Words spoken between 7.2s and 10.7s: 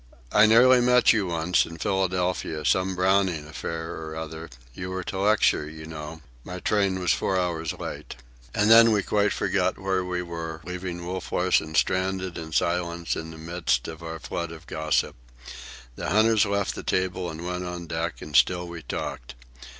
hours late." And then we quite forgot where we were,